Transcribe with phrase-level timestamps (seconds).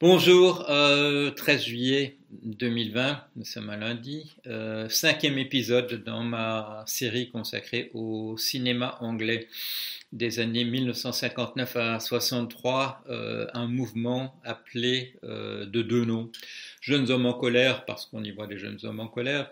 [0.00, 7.28] Bonjour, 13 euh, juillet 2020, nous sommes un lundi, euh, cinquième épisode dans ma série
[7.28, 9.46] consacrée au cinéma anglais
[10.12, 16.32] des années 1959 à 63, euh, un mouvement appelé de deux noms,
[16.80, 19.50] Jeunes hommes en colère, parce qu'on y voit des jeunes hommes en colère,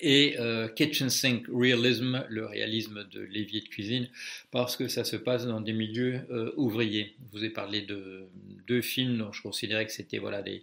[0.00, 4.08] et euh, Kitchen Sink Realism, le réalisme de l'évier de cuisine,
[4.50, 7.14] parce que ça se passe dans des milieux euh, ouvriers.
[7.32, 8.24] Je vous ai parlé de
[8.66, 10.62] deux films dont je considérais que c'était voilà, des,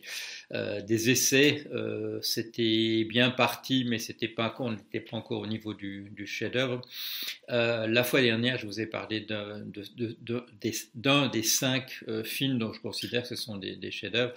[0.54, 1.66] euh, essais.
[2.22, 6.82] c'était bien parti, mais c'était pas, on n'était pas encore au niveau du, chef-d'œuvre.
[7.50, 10.74] la fois dernière, je vous ai parlé d'un de, de, des,
[11.32, 14.34] des, cinq films dont je considère que ce sont des, des chefs-d'œuvre.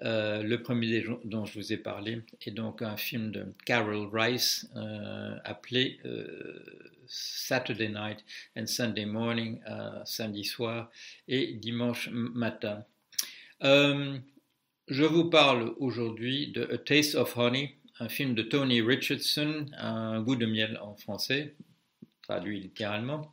[0.00, 4.23] le premier dont je vous ai parlé est donc un film de Carol Wright
[4.76, 8.24] euh, appelé euh, Saturday Night
[8.56, 10.90] and Sunday Morning, euh, samedi soir
[11.28, 12.84] et dimanche matin.
[13.60, 20.22] je vous parle aujourd'hui de A Taste of Honey, un film de Tony Richardson, Un
[20.22, 21.54] goût de miel en français,
[22.22, 23.32] traduit littéralement.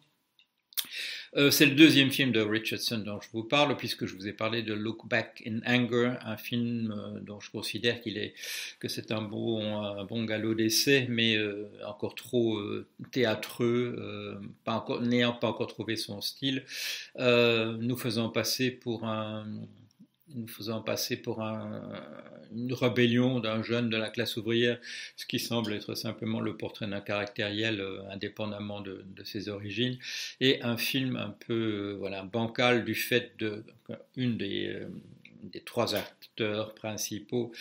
[1.38, 4.34] Euh, c'est le deuxième film de Richardson dont je vous parle, puisque je vous ai
[4.34, 8.34] parlé de Look Back in Anger, un film euh, dont je considère qu'il est,
[8.80, 12.60] que c'est un bon, un bon galop d'essai, mais euh, encore trop
[13.12, 14.42] théâtreux,
[15.02, 16.66] n'ayant pas encore trouvé son style,
[17.18, 19.46] nous faisant passer pour un
[20.36, 24.80] nous faisant passer pour une rébellion d'un jeune de la classe ouvrière,
[25.16, 29.98] ce qui semble être simplement le portrait d'un caractériel euh, indépendamment de, ses origines,
[30.40, 33.64] et un film un peu euh, bancal du fait de
[34.16, 34.88] une des, euh,
[35.44, 37.52] des trois acteurs principaux,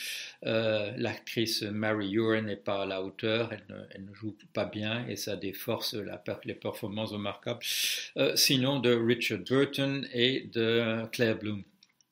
[0.43, 5.37] l'actrice Mary Ure n'est pas à la hauteur, elle ne, joue pas bien et ça
[5.37, 5.97] déforce
[6.45, 7.65] les performances remarquables,
[8.35, 11.63] sinon de Richard Burton et de Claire Bloom.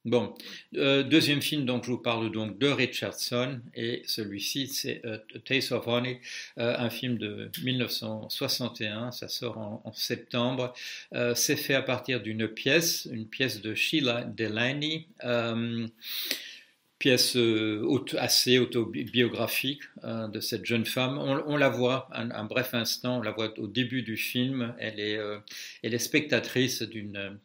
[0.04, 0.32] Bon,
[0.76, 5.72] euh, deuxième film, donc je vous parle donc de Richardson et celui-ci c'est euh, Taste
[5.72, 6.20] of Honey,
[6.58, 10.72] euh, un film de 1961, ça sort en, septembre.
[11.34, 15.08] c'est fait à partir d'une pièce, une pièce de Sheila Delaney
[16.98, 17.36] pièce
[18.16, 21.16] assez autobiographique de cette jeune femme.
[21.18, 24.74] On, la voit un, bref instant, on la voit au début du film.
[24.80, 25.18] Elle est,
[25.82, 27.38] elle est spectatrice d'une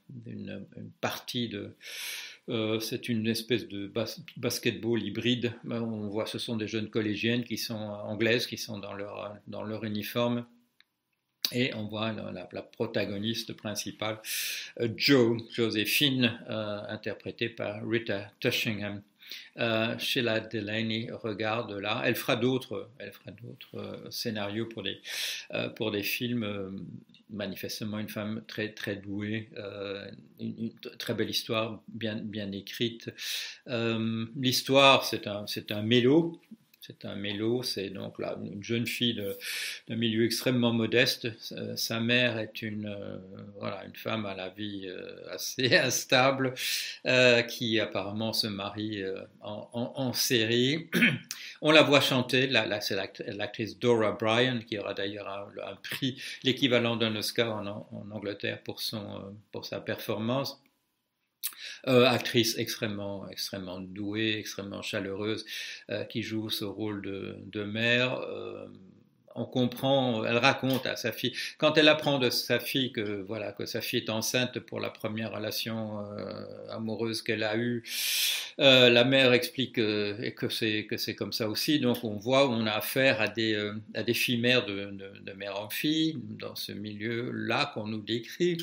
[1.01, 1.75] partie de,
[2.49, 3.91] euh, c'est une espèce de
[4.37, 5.53] basketball hybride.
[5.63, 9.83] Ben, on voit, ce sont des jeunes collégiennes qui sont anglaises, qui sont dans leur,
[9.83, 10.45] uniforme.
[11.51, 14.19] Et on voit la, protagoniste principale,
[14.79, 19.01] euh, Jo, Joséphine, euh, interprétée par Rita Tushingham.
[19.57, 22.01] Euh, Sheila Delaney regarde là.
[22.05, 22.89] Elle fera d'autres,
[23.75, 24.99] euh, scénarios pour des,
[25.53, 26.85] euh, pour des films.
[27.31, 29.49] Euh, manifestement une femme très très douée,
[30.39, 33.11] une, très belle histoire, bien écrite.
[34.35, 35.71] L'histoire, c'est un c'est
[36.85, 39.23] c'est un mélo, c'est donc là une jeune fille
[39.87, 41.29] d'un milieu extrêmement modeste.
[41.53, 43.17] Euh, sa mère est une, euh,
[43.57, 46.53] voilà, une femme à la vie euh, assez instable
[47.47, 49.01] qui apparemment se marie
[49.41, 50.89] en, série.
[51.61, 52.95] On la voit chanter, là, c'est
[53.27, 58.81] l'actrice Dora Bryan qui aura d'ailleurs un, prix, l'équivalent d'un Oscar en, en, Angleterre pour,
[58.81, 60.61] son, pour sa performance.
[61.87, 65.45] Euh, actrice extrêmement, extrêmement douée, extrêmement chaleureuse,
[65.89, 68.19] euh, qui joue ce rôle de, mère.
[68.21, 68.67] Euh,
[69.35, 73.51] on comprend, elle raconte à sa fille, quand elle apprend de sa fille que voilà
[73.51, 76.05] que sa fille est enceinte pour la première relation
[76.69, 77.83] amoureuse qu'elle a eue,
[78.59, 81.79] la mère explique que c'est comme ça aussi.
[81.79, 85.33] Donc on voit, on a affaire à des à des filles mères de, de, de
[85.33, 88.57] mère en fille dans ce milieu là qu'on nous décrit.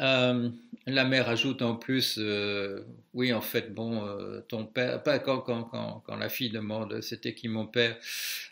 [0.00, 0.50] Euh,
[0.86, 2.82] la mère ajoute en plus, euh,
[3.14, 7.00] oui, en fait, bon, euh, ton père, pas quand, quand, quand, quand, la fille demande
[7.00, 7.96] c'était qui mon père,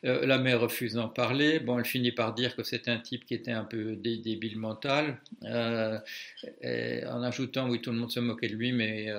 [0.02, 1.60] la mère refuse d'en parler.
[1.60, 5.18] Bon, elle finit par dire que c'est un type qui était un peu débile mental,
[5.44, 9.12] en ajoutant, oui, tout le monde se moquait de lui, mais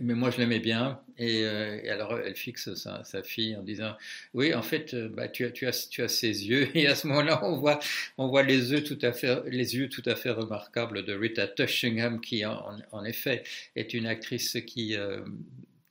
[0.00, 1.00] mais moi, je l'aimais bien.
[1.18, 3.96] Et, euh, alors, elle fixe sa, fille en disant
[4.34, 6.68] Oui, en fait, euh, bah, tu, as, tu, ses yeux.
[6.76, 12.20] Et à ce moment-là, on voit, les, yeux tout à fait, remarquables de Rita Tushingham,
[12.20, 13.42] qui, en, effet,
[13.76, 15.20] est une actrice qui, euh,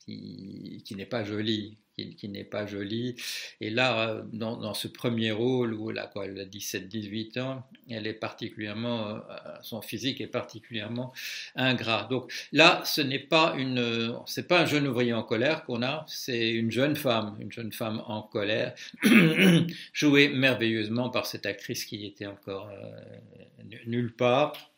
[0.06, 1.76] n'est pas jolie,
[2.16, 3.16] qui, n'est pas jolie.
[3.60, 8.06] Et là, dans, ce premier rôle où elle a, quoi, elle a 17-18 ans, elle
[8.06, 9.20] est particulièrement, euh,
[9.62, 11.12] son physique est particulièrement
[11.56, 12.06] ingrat.
[12.10, 14.14] Donc là, ce n'est pas une,
[14.48, 18.02] pas un jeune ouvrier en colère qu'on a, c'est une jeune femme, une jeune femme
[18.06, 18.74] en colère,
[19.92, 24.70] jouée merveilleusement par cette actrice qui était encore euh, nulle part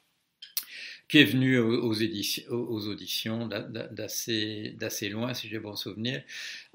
[1.11, 6.23] qui est venu aux, auditions d'assez loin, si j'ai bon souvenir,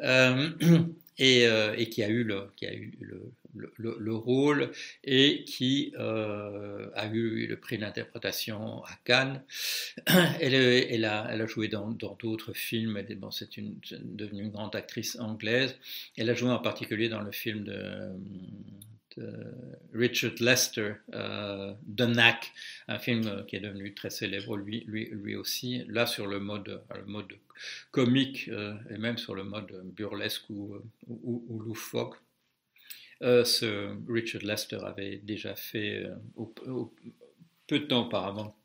[0.01, 0.49] euh,
[1.17, 4.71] et, euh, et, qui a eu le, rôle
[5.05, 9.41] et qui euh, a eu le prix d'interprétation à Cannes.
[10.41, 15.77] Elle, elle, a, elle joué dans d'autres films, bon, c'est devenue une grande actrice anglaise.
[16.17, 18.11] Elle a joué en particulier dans le film de
[19.93, 22.51] Richard Lester, euh, The Knack,
[22.87, 27.33] un film qui est devenu très célèbre lui, lui, aussi, là sur le mode, mode
[27.91, 30.75] comique euh, et même sur le mode burlesque ou,
[31.07, 32.15] ou, ou loufoque.
[33.21, 36.05] Euh, ce Richard Lester avait déjà fait
[37.67, 38.55] peu de temps auparavant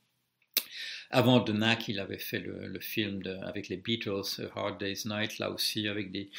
[1.10, 5.50] avant de Knack, il avait fait le, film avec les Beatles, Hard Day's Night, là
[5.50, 6.30] aussi avec des,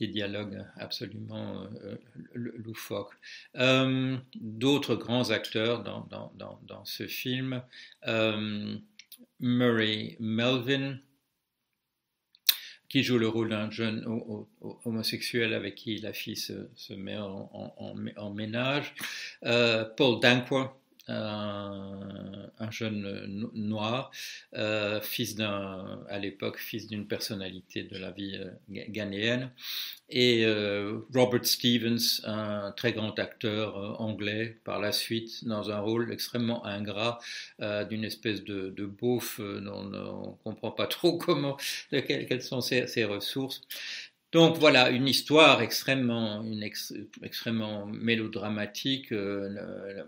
[0.00, 1.96] dialogues absolument euh,
[2.34, 3.14] loufoques.
[3.56, 7.62] Euh, d'autres grands acteurs dans, ce film,
[8.06, 8.76] euh,
[9.40, 10.98] Murray Melvin,
[12.88, 14.04] qui joue le rôle d'un jeune
[14.84, 18.94] homosexuel avec qui la fille se, met en, ménage,
[19.42, 24.10] Paul Danquah, un, jeune noir,
[24.54, 28.50] euh, fils d'un, à l'époque, fils d'une personnalité de la vie euh,
[28.88, 29.50] ghanéenne,
[30.08, 36.12] et euh, Robert Stevens, un très grand acteur anglais, par la suite, dans un rôle
[36.12, 37.18] extrêmement ingrat
[37.88, 41.56] d'une espèce de, de beauf on ne comprend pas trop comment,
[41.90, 43.62] quelles sont ses ressources.
[44.32, 49.10] Donc voilà, une histoire extrêmement, une extrêmement mélodramatique.
[49.10, 50.04] Euh,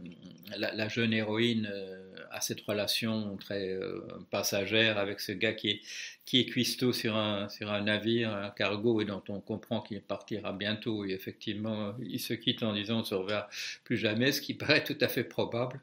[0.57, 1.99] la, jeune héroïne euh,
[2.31, 5.81] a cette relation très euh, passagère avec ce gars qui est,
[6.25, 10.01] qui est cuistot sur un, sur un navire, un cargo, et dont on comprend qu'il
[10.01, 11.05] partira bientôt.
[11.05, 13.49] Et effectivement, il se quitte en disant on ne se reverra
[13.83, 15.81] plus jamais, ce qui paraît tout à fait probable.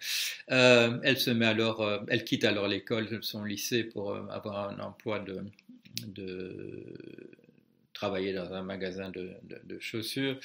[0.47, 5.44] elle se met alors, elle quitte alors l'école, son lycée, pour avoir un emploi de
[8.00, 10.38] travailler dans un magasin de, chaussures.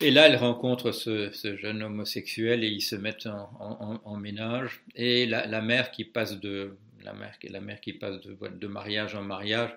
[0.00, 1.30] Et là, elle rencontre ce,
[1.60, 4.82] jeune homosexuel et ils se mettent en, ménage.
[4.94, 9.14] Et la, mère qui passe de la mère, la mère qui passe de, de mariage
[9.14, 9.70] en mariage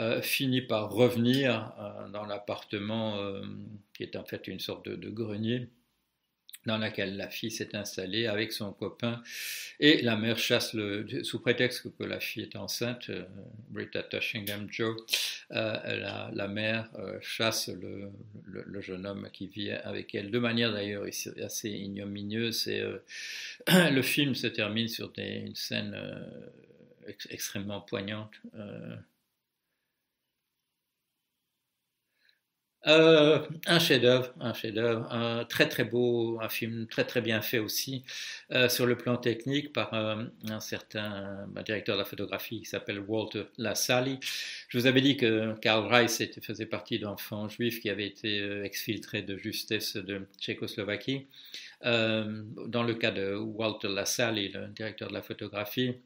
[0.00, 3.42] euh, finit par revenir euh, dans l'appartement euh,
[3.94, 5.68] qui est en fait une sorte de grenier
[6.68, 9.22] dans laquelle la fille s'est installée avec son copain
[9.80, 13.24] et la mère chasse le, sous prétexte que la fille est enceinte, euh,
[13.70, 14.96] Britta Tushingham Joe,
[15.52, 21.04] euh, la, mère euh, chasse le, jeune homme qui vit avec elle de manière d'ailleurs
[21.42, 22.84] assez ignominieuse et
[23.68, 25.96] le film se termine sur une scène
[27.30, 28.32] extrêmement poignante.
[32.86, 37.58] Euh, un chef-d'œuvre, un chef-d'œuvre, un très très beau, un film très très bien fait
[37.58, 38.04] aussi
[38.52, 43.00] euh, sur le plan technique par euh, un certain directeur de la photographie qui s'appelle
[43.00, 44.18] Walter Lassalle.
[44.68, 49.22] Je vous avais dit que Karl Reiss faisait partie d'enfants juifs qui avaient été exfiltrés
[49.22, 51.26] de justesse de Tchécoslovaquie.
[51.82, 55.96] dans le cas de Walter Lassalle, le directeur de la photographie,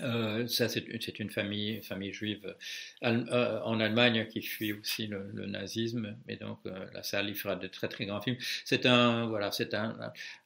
[0.00, 1.82] euh, ça, c'est une famille,
[2.12, 2.54] juive
[3.02, 7.56] euh, en Allemagne qui fuit aussi le, nazisme, et donc euh, la salle, il fera
[7.56, 8.36] de très très grands films.
[8.64, 9.96] C'est un, voilà, c'est un,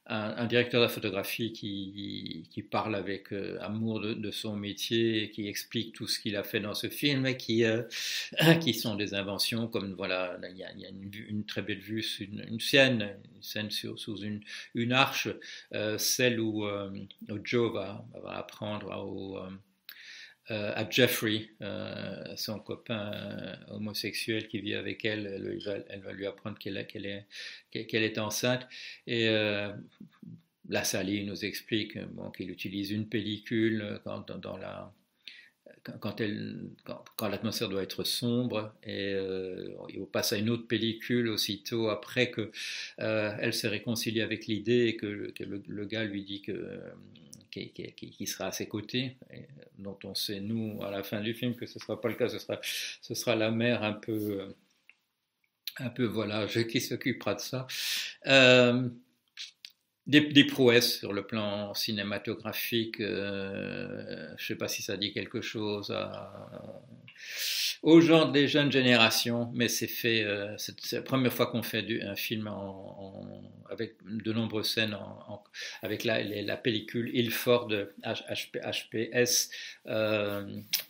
[0.06, 5.49] un, directeur de la photographie qui, qui parle avec euh, amour de, son métier, qui
[5.49, 7.82] explique tout ce qu'il a fait dans ce film, qui, euh,
[8.60, 10.70] qui sont des inventions comme voilà, il y a,
[11.29, 14.41] une, très belle vue, une, une scène, une scène sur, sous une,
[14.74, 15.29] une arche,
[15.74, 16.67] euh, celle où,
[17.44, 19.48] Joe va, apprendre au euh,
[20.49, 25.27] à Jeffrey, euh, son copain euh, homosexuel qui vit avec elle.
[25.89, 27.27] Elle, va, lui apprendre qu'elle est,
[27.72, 28.67] est, enceinte.
[29.06, 29.29] Et
[30.69, 34.93] la Sally nous explique bon, qu'il utilise une pellicule quand, dans la,
[36.01, 39.15] quand, elle, quand, l'atmosphère doit être sombre et
[39.89, 42.51] il passe à une autre pellicule aussitôt après que
[42.99, 46.81] elle s'est réconciliée avec l'idée et que, le, gars lui dit que
[47.52, 49.16] qui, sera à ses côtés,
[49.78, 52.14] dont on sait, nous, à la fin du film, que ce ne sera pas le
[52.14, 54.54] cas, ce sera, ce sera la mère un peu,
[55.78, 57.66] un peu voilà, qui s'occupera de ça.
[58.26, 58.88] Euh,
[60.06, 65.40] des, prouesses sur le plan cinématographique, euh, je ne sais pas si ça dit quelque
[65.40, 65.94] chose
[67.82, 71.84] aux gens des jeunes générations, mais c'est fait, euh, c'est la première fois qu'on fait
[72.02, 73.28] un film en,
[73.70, 74.96] avec de nombreuses scènes
[75.82, 77.72] avec la, la, pellicule Ilford
[78.04, 79.50] HPS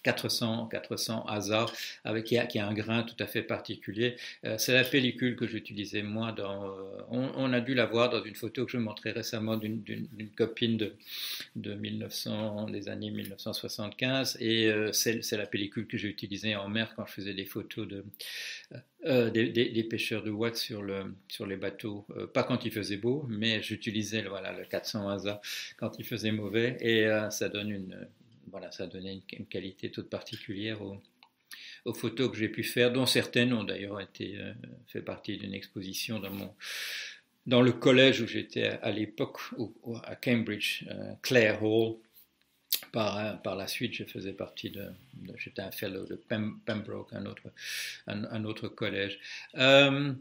[0.03, 1.73] 400 400 hasard
[2.05, 4.17] avec qui a, qui a, un grain tout à fait particulier.
[4.59, 6.75] c'est la pellicule que j'utilisais moi dans.
[7.11, 10.05] On, a dû la voir dans une photo que je montrais récemment d'une
[10.37, 10.95] copine de,
[11.57, 17.07] de 1900 des années 1975 et c'est la pellicule que j'ai utilisée en mer quand
[17.07, 18.05] je faisais des photos de,
[19.07, 22.07] euh, des, pêcheurs de wax sur, le, sur les bateaux.
[22.17, 25.41] Euh, pas quand il faisait beau, mais j'utilisais voilà, le 400 ASA
[25.77, 28.09] quand il faisait mauvais et euh, ça, donne une,
[28.53, 33.53] voilà, ça donnait une, qualité toute particulière aux, photos que j'ai pu faire, dont certaines
[33.53, 34.39] ont d'ailleurs été
[34.87, 36.55] fait partie d'une exposition dans mon
[37.45, 39.41] dans le collège où j'étais à, l'époque,
[40.05, 40.85] à Cambridge,
[41.23, 41.97] Clare Hall,
[42.93, 44.87] par, par, la suite, je faisais partie de,
[45.37, 47.43] j'étais un fellow de Pembroke, un autre,
[48.07, 49.19] un, autre collège.
[49.57, 50.13] Euh,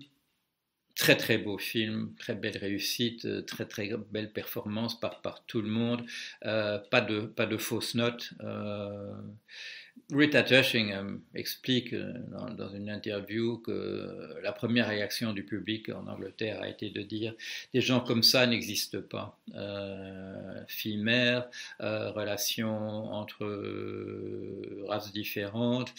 [0.95, 6.05] très très beau film, très belle réussite, très très belle performance par, tout le monde,
[6.45, 8.33] euh, pas, de, pas de fausses notes.
[8.41, 9.13] Euh,
[10.12, 12.13] Rita Tushingham explique euh,
[12.58, 17.34] dans, une interview que la première réaction du public en Angleterre a été de dire
[17.74, 19.39] des gens comme ça n'existent pas.
[19.56, 21.50] Euh, Fille-mère,
[21.82, 25.94] euh, relations entre euh, races différentes,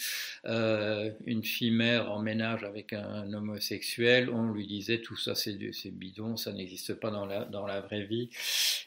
[0.44, 5.56] une fille-mère en ménage avec un, homosexuel, on lui disait tout ça c'est
[5.90, 7.26] bidon, ça n'existe pas dans
[7.66, 8.28] la, vraie vie.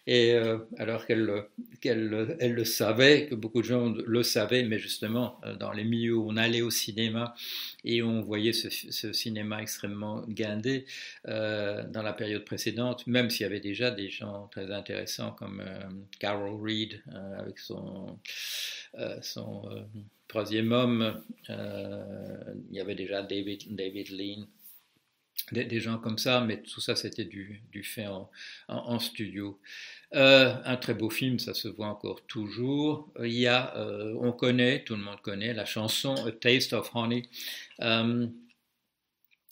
[0.07, 0.35] Et
[0.77, 1.45] alors qu'elle
[1.81, 5.83] qu'elle elle le savait, que beaucoup de gens le savaient, mais justement euh, dans les
[5.83, 7.35] milieux où on allait au cinéma
[7.83, 10.85] et on voyait ce, cinéma extrêmement guindé
[11.27, 15.61] euh, dans la période précédente, même s'il y avait déjà des gens très intéressants comme
[15.61, 15.79] euh,
[16.19, 17.01] Carol Reed
[17.37, 18.19] avec son,
[20.27, 24.45] troisième homme, il y avait déjà David, David Lean.
[25.51, 28.07] Des, gens comme ça, mais tout ça c'était du, fait
[28.67, 29.59] en studio.
[30.15, 33.11] Euh, un très beau film, ça se voit encore toujours.
[33.21, 36.89] Il y a, euh, on connaît, tout le monde connaît la chanson A Taste of
[36.95, 37.23] Honey.
[37.81, 38.27] Euh,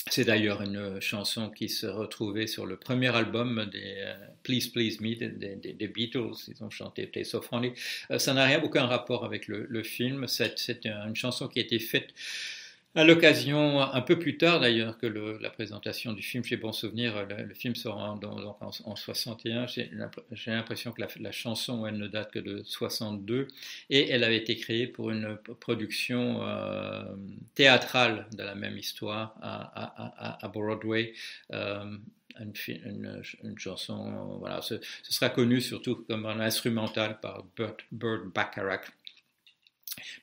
[0.10, 4.14] c'est d'ailleurs une chanson qui se retrouvait sur le premier album des
[4.44, 6.36] Please Please Me des, Beatles.
[6.50, 7.74] Ils ont chanté Taste of Honey.
[8.18, 10.28] ça n'a rien, aucun rapport avec le film.
[10.28, 12.14] C'est une chanson qui a été faite
[12.96, 17.26] à l'occasion, un peu plus tard d'ailleurs que la présentation du film, j'ai bon souvenir,
[17.28, 18.20] le, film sort en,
[18.62, 19.90] en, 61, j'ai
[20.46, 23.48] l'impression que la, chanson, elle ne date que de 62,
[23.90, 27.04] et elle avait été créée pour une production euh,
[27.56, 31.14] théâtrale de la même histoire à, Broadway.
[31.52, 31.98] Euh,
[32.40, 38.92] une, chanson, voilà, ce, sera connu surtout comme un instrumental par Burt, Burt Bacharach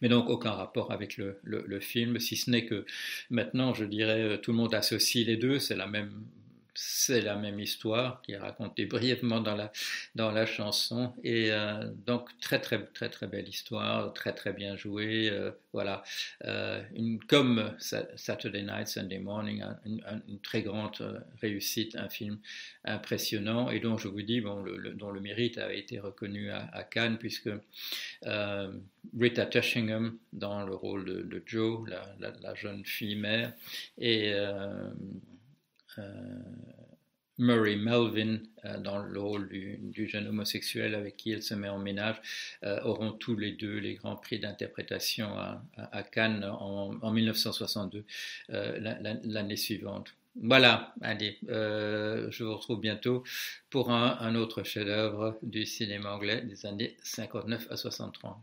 [0.01, 2.85] mais donc aucun rapport avec le, film, si ce n'est que
[3.31, 6.25] maintenant, je dirais, euh, tout le monde associe les deux, c'est la même
[6.75, 9.73] c'est la même histoire qui est racontée brièvement dans la,
[10.15, 11.13] dans la chanson.
[11.25, 15.29] Et euh, donc, très, très, très, très belle histoire, très, très bien jouée.
[15.31, 16.03] Euh, voilà.
[16.45, 22.39] Euh, une, comme Saturday Night, Sunday Morning, une, très grande réussite, un film
[22.85, 27.51] impressionnant et dont je vous dis, dont le mérite a été reconnu à, Cannes, puisque
[29.19, 33.53] Rita Tushingham, dans le rôle de, Joe, la, la, jeune fille mère,
[33.99, 34.33] et
[37.41, 41.79] Murray Melvin, euh, dans le rôle du, jeune homosexuel avec qui elle se met en
[41.79, 42.21] ménage,
[42.65, 48.05] euh, auront tous les deux les grands prix d'interprétation à, Cannes en, 1962,
[48.49, 50.15] l'année suivante.
[50.37, 53.25] Voilà, allez, je vous retrouve bientôt
[53.71, 58.41] pour un, un autre chef-d'œuvre du cinéma anglais des années 59 à 63.